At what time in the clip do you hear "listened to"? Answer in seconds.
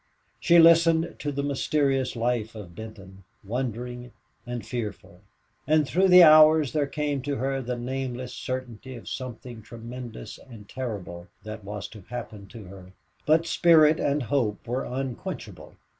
0.57-1.31